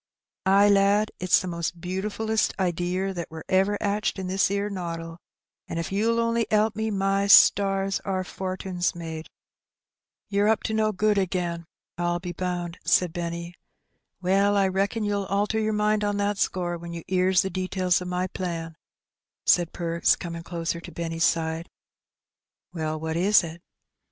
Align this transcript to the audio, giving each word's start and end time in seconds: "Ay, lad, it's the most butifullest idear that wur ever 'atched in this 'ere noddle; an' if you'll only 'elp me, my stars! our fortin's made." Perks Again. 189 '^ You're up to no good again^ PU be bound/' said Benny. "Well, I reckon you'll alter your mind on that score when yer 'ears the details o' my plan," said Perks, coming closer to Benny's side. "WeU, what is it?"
"Ay, 0.47 0.67
lad, 0.67 1.11
it's 1.19 1.41
the 1.41 1.47
most 1.47 1.79
butifullest 1.79 2.53
idear 2.59 3.13
that 3.13 3.29
wur 3.29 3.43
ever 3.47 3.77
'atched 3.79 4.17
in 4.17 4.25
this 4.25 4.49
'ere 4.49 4.67
noddle; 4.67 5.19
an' 5.67 5.77
if 5.77 5.91
you'll 5.91 6.19
only 6.19 6.51
'elp 6.51 6.75
me, 6.75 6.89
my 6.89 7.27
stars! 7.27 7.99
our 7.99 8.23
fortin's 8.23 8.95
made." 8.95 9.29
Perks 9.29 10.33
Again. 10.33 10.39
189 10.39 10.49
'^ 10.49 10.49
You're 10.49 10.49
up 10.49 10.63
to 10.63 10.73
no 10.73 10.91
good 10.91 11.17
again^ 11.17 11.65
PU 11.99 12.19
be 12.19 12.33
bound/' 12.33 12.79
said 12.83 13.13
Benny. 13.13 13.53
"Well, 14.23 14.57
I 14.57 14.67
reckon 14.69 15.03
you'll 15.03 15.25
alter 15.25 15.59
your 15.59 15.71
mind 15.71 16.03
on 16.03 16.17
that 16.17 16.39
score 16.39 16.79
when 16.79 16.93
yer 16.93 17.03
'ears 17.07 17.43
the 17.43 17.51
details 17.51 18.01
o' 18.01 18.05
my 18.05 18.25
plan," 18.25 18.73
said 19.45 19.71
Perks, 19.71 20.15
coming 20.15 20.41
closer 20.41 20.79
to 20.79 20.91
Benny's 20.91 21.25
side. 21.25 21.69
"WeU, 22.73 22.99
what 22.99 23.15
is 23.15 23.43
it?" 23.43 23.61